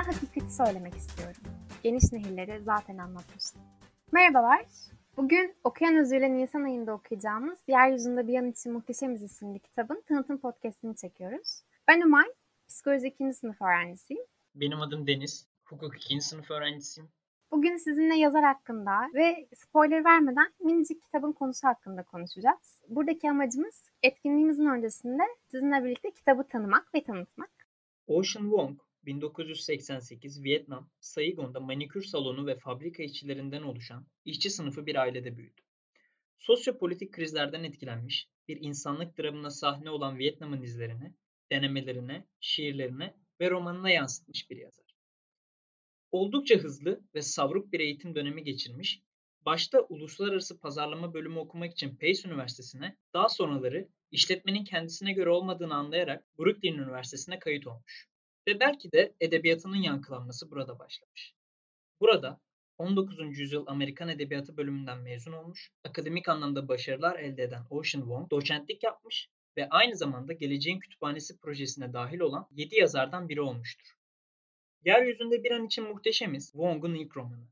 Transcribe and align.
Sana 0.00 0.16
hakikati 0.16 0.54
söylemek 0.54 0.94
istiyorum. 0.94 1.42
Geniş 1.82 2.12
nehirleri 2.12 2.62
zaten 2.62 2.98
anlatmıştım. 2.98 3.62
Merhabalar. 4.12 4.66
Bugün 5.16 5.54
Okuyan 5.64 5.96
Özü'yle 5.96 6.34
Nisan 6.34 6.62
ayında 6.62 6.92
okuyacağımız 6.92 7.58
Yeryüzünde 7.68 8.26
Bir 8.28 8.32
Yan 8.32 8.50
için 8.50 8.72
Muhteşemiz 8.72 9.22
isimli 9.22 9.58
kitabın 9.58 10.02
tanıtım 10.08 10.38
podcastini 10.38 10.96
çekiyoruz. 10.96 11.62
Ben 11.88 12.00
Umay, 12.00 12.24
psikoloji 12.68 13.06
2. 13.06 13.32
sınıf 13.34 13.62
öğrencisiyim. 13.62 14.22
Benim 14.54 14.80
adım 14.80 15.06
Deniz, 15.06 15.46
hukuk 15.64 15.96
2. 15.96 16.20
sınıf 16.20 16.50
öğrencisiyim. 16.50 17.10
Bugün 17.50 17.76
sizinle 17.76 18.16
yazar 18.16 18.44
hakkında 18.44 18.92
ve 19.14 19.48
spoiler 19.56 20.04
vermeden 20.04 20.52
minicik 20.60 21.02
kitabın 21.02 21.32
konusu 21.32 21.68
hakkında 21.68 22.02
konuşacağız. 22.02 22.80
Buradaki 22.88 23.30
amacımız 23.30 23.84
etkinliğimizin 24.02 24.66
öncesinde 24.66 25.22
sizinle 25.50 25.84
birlikte 25.84 26.10
kitabı 26.10 26.44
tanımak 26.48 26.94
ve 26.94 27.04
tanıtmak. 27.04 27.50
Ocean 28.06 28.44
Wong, 28.44 28.78
1988 29.06 30.44
Vietnam, 30.44 30.90
Saigon'da 31.00 31.60
manikür 31.60 32.02
salonu 32.02 32.46
ve 32.46 32.58
fabrika 32.58 33.02
işçilerinden 33.02 33.62
oluşan 33.62 34.06
işçi 34.24 34.50
sınıfı 34.50 34.86
bir 34.86 34.96
ailede 34.96 35.36
büyüdü. 35.36 35.60
Sosyopolitik 36.38 37.12
krizlerden 37.12 37.64
etkilenmiş, 37.64 38.28
bir 38.48 38.58
insanlık 38.60 39.18
dramına 39.18 39.50
sahne 39.50 39.90
olan 39.90 40.18
Vietnam'ın 40.18 40.62
izlerini, 40.62 41.14
denemelerine, 41.52 42.26
şiirlerine 42.40 43.14
ve 43.40 43.50
romanına 43.50 43.90
yansıtmış 43.90 44.50
bir 44.50 44.56
yazar. 44.56 44.96
Oldukça 46.10 46.56
hızlı 46.56 47.00
ve 47.14 47.22
savruk 47.22 47.72
bir 47.72 47.80
eğitim 47.80 48.14
dönemi 48.14 48.44
geçirmiş, 48.44 49.02
başta 49.46 49.80
uluslararası 49.80 50.60
pazarlama 50.60 51.14
bölümü 51.14 51.38
okumak 51.38 51.72
için 51.72 51.96
Pace 51.96 52.28
Üniversitesi'ne, 52.28 52.96
daha 53.14 53.28
sonraları 53.28 53.88
işletmenin 54.10 54.64
kendisine 54.64 55.12
göre 55.12 55.30
olmadığını 55.30 55.74
anlayarak 55.74 56.38
Brooklyn 56.38 56.78
Üniversitesi'ne 56.78 57.38
kayıt 57.38 57.66
olmuş. 57.66 58.09
Ve 58.46 58.60
belki 58.60 58.92
de 58.92 59.14
edebiyatının 59.20 59.76
yankılanması 59.76 60.50
burada 60.50 60.78
başlamış. 60.78 61.34
Burada 62.00 62.40
19. 62.78 63.38
yüzyıl 63.38 63.66
Amerikan 63.66 64.08
Edebiyatı 64.08 64.56
bölümünden 64.56 64.98
mezun 64.98 65.32
olmuş, 65.32 65.70
akademik 65.84 66.28
anlamda 66.28 66.68
başarılar 66.68 67.18
elde 67.18 67.42
eden 67.42 67.62
Ocean 67.70 68.02
Wong 68.02 68.30
doçentlik 68.30 68.82
yapmış 68.82 69.28
ve 69.56 69.68
aynı 69.68 69.96
zamanda 69.96 70.32
Geleceğin 70.32 70.80
Kütüphanesi 70.80 71.38
projesine 71.38 71.92
dahil 71.92 72.20
olan 72.20 72.48
7 72.50 72.76
yazardan 72.76 73.28
biri 73.28 73.40
olmuştur. 73.40 73.96
Yeryüzünde 74.84 75.44
bir 75.44 75.50
an 75.50 75.66
için 75.66 75.84
muhteşemiz 75.84 76.52
Wong'un 76.52 76.94
ilk 76.94 77.16
romanı. 77.16 77.48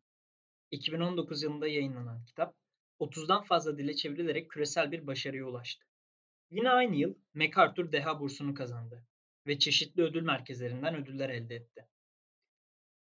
2019 0.70 1.42
yılında 1.42 1.68
yayınlanan 1.68 2.24
kitap 2.24 2.54
30'dan 3.00 3.42
fazla 3.42 3.78
dile 3.78 3.94
çevrilerek 3.94 4.50
küresel 4.50 4.92
bir 4.92 5.06
başarıya 5.06 5.44
ulaştı. 5.44 5.86
Yine 6.50 6.70
aynı 6.70 6.96
yıl 6.96 7.14
MacArthur 7.34 7.92
Deha 7.92 8.20
Bursu'nu 8.20 8.54
kazandı 8.54 9.04
ve 9.48 9.58
çeşitli 9.58 10.02
ödül 10.02 10.22
merkezlerinden 10.22 10.94
ödüller 10.94 11.30
elde 11.30 11.54
etti. 11.54 11.86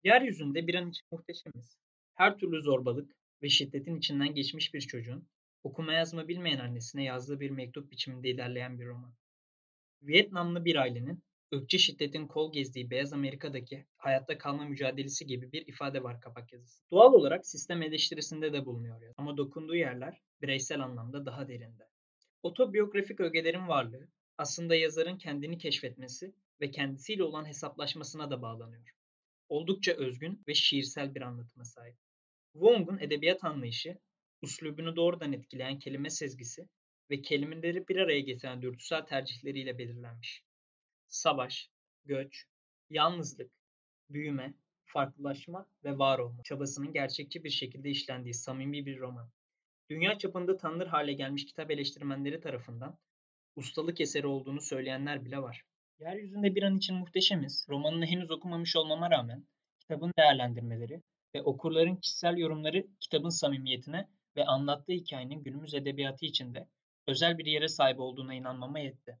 Yeryüzünde 0.03 0.67
bir 0.67 0.75
an 0.75 0.89
için 0.89 1.05
muhteşemiz. 1.11 1.77
Her 2.13 2.37
türlü 2.37 2.61
zorbalık 2.61 3.11
ve 3.43 3.49
şiddetin 3.49 3.95
içinden 3.95 4.33
geçmiş 4.33 4.73
bir 4.73 4.81
çocuğun 4.81 5.27
okuma 5.63 5.93
yazma 5.93 6.27
bilmeyen 6.27 6.59
annesine 6.59 7.03
yazdığı 7.03 7.39
bir 7.39 7.49
mektup 7.49 7.91
biçiminde 7.91 8.29
ilerleyen 8.29 8.79
bir 8.79 8.85
roman. 8.85 9.13
Vietnamlı 10.01 10.65
bir 10.65 10.75
ailenin 10.75 11.23
ırkçı 11.55 11.79
şiddetin 11.79 12.27
kol 12.27 12.53
gezdiği 12.53 12.89
Beyaz 12.89 13.13
Amerika'daki 13.13 13.85
hayatta 13.97 14.37
kalma 14.37 14.65
mücadelesi 14.65 15.25
gibi 15.25 15.51
bir 15.51 15.67
ifade 15.67 16.03
var 16.03 16.21
kapak 16.21 16.53
yazısı. 16.53 16.83
Doğal 16.91 17.13
olarak 17.13 17.47
sistem 17.47 17.81
eleştirisinde 17.81 18.53
de 18.53 18.65
bulunuyor 18.65 19.13
ama 19.17 19.37
dokunduğu 19.37 19.75
yerler 19.75 20.21
bireysel 20.41 20.79
anlamda 20.79 21.25
daha 21.25 21.47
derinde. 21.47 21.83
Otobiyografik 22.43 23.19
ögelerin 23.19 23.67
varlığı 23.67 24.07
aslında 24.39 24.75
yazarın 24.75 25.17
kendini 25.17 25.57
keşfetmesi 25.57 26.33
ve 26.61 26.71
kendisiyle 26.71 27.23
olan 27.23 27.45
hesaplaşmasına 27.45 28.31
da 28.31 28.41
bağlanıyor. 28.41 28.95
Oldukça 29.49 29.93
özgün 29.93 30.43
ve 30.47 30.53
şiirsel 30.53 31.15
bir 31.15 31.21
anlatıma 31.21 31.65
sahip. 31.65 31.95
Wong'un 32.53 32.99
edebiyat 32.99 33.43
anlayışı, 33.43 33.97
uslubunu 34.41 34.95
doğrudan 34.95 35.33
etkileyen 35.33 35.79
kelime 35.79 36.09
sezgisi 36.09 36.67
ve 37.09 37.21
kelimeleri 37.21 37.87
bir 37.87 37.95
araya 37.95 38.19
getiren 38.19 38.61
dürtüsel 38.61 39.05
tercihleriyle 39.05 39.77
belirlenmiş. 39.77 40.43
Savaş, 41.07 41.69
göç, 42.05 42.45
yalnızlık, 42.89 43.51
büyüme, 44.09 44.53
farklılaşma 44.85 45.69
ve 45.83 45.97
var 45.97 46.19
olma 46.19 46.43
çabasının 46.43 46.93
gerçekçi 46.93 47.43
bir 47.43 47.49
şekilde 47.49 47.89
işlendiği 47.89 48.33
samimi 48.33 48.85
bir 48.85 48.99
roman. 48.99 49.29
Dünya 49.89 50.17
çapında 50.17 50.57
tanınır 50.57 50.87
hale 50.87 51.13
gelmiş 51.13 51.45
kitap 51.45 51.71
eleştirmenleri 51.71 52.41
tarafından 52.41 52.99
ustalık 53.55 54.01
eseri 54.01 54.27
olduğunu 54.27 54.61
söyleyenler 54.61 55.25
bile 55.25 55.41
var. 55.41 55.63
Yeryüzünde 55.99 56.55
bir 56.55 56.63
an 56.63 56.77
için 56.77 56.95
muhteşemiz, 56.95 57.65
romanını 57.69 58.05
henüz 58.05 58.31
okumamış 58.31 58.75
olmama 58.75 59.11
rağmen 59.11 59.45
kitabın 59.79 60.13
değerlendirmeleri 60.17 61.01
ve 61.35 61.41
okurların 61.41 61.95
kişisel 61.95 62.37
yorumları 62.37 62.87
kitabın 62.99 63.29
samimiyetine 63.29 64.07
ve 64.35 64.45
anlattığı 64.45 64.93
hikayenin 64.93 65.43
günümüz 65.43 65.73
edebiyatı 65.73 66.25
içinde 66.25 66.67
özel 67.07 67.37
bir 67.37 67.45
yere 67.45 67.67
sahip 67.67 67.99
olduğuna 67.99 68.33
inanmama 68.33 68.79
yetti. 68.79 69.19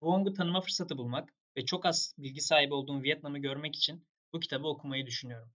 Wong'u 0.00 0.34
tanıma 0.34 0.60
fırsatı 0.60 0.98
bulmak 0.98 1.34
ve 1.56 1.64
çok 1.64 1.86
az 1.86 2.14
bilgi 2.18 2.40
sahibi 2.40 2.74
olduğum 2.74 3.02
Vietnam'ı 3.02 3.38
görmek 3.38 3.76
için 3.76 4.06
bu 4.32 4.40
kitabı 4.40 4.68
okumayı 4.68 5.06
düşünüyorum. 5.06 5.48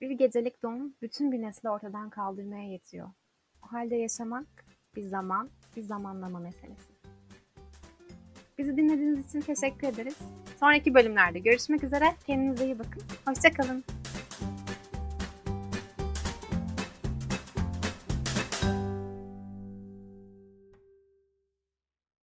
Bir 0.00 0.10
gecelik 0.10 0.62
doğum 0.62 0.94
bütün 1.02 1.32
bir 1.32 1.42
nesli 1.42 1.70
ortadan 1.70 2.10
kaldırmaya 2.10 2.70
yetiyor. 2.70 3.12
O 3.62 3.72
halde 3.72 3.96
yaşamak 3.96 4.64
bir 4.96 5.02
zaman, 5.02 5.50
bir 5.76 5.82
zamanlama 5.82 6.38
meselesi. 6.38 7.01
Bizi 8.62 8.76
dinlediğiniz 8.76 9.28
için 9.28 9.40
teşekkür 9.40 9.88
ederiz. 9.88 10.16
Sonraki 10.60 10.94
bölümlerde 10.94 11.38
görüşmek 11.38 11.84
üzere. 11.84 12.04
Kendinize 12.26 12.64
iyi 12.64 12.78
bakın. 12.78 13.02
Hoşçakalın. 13.26 13.84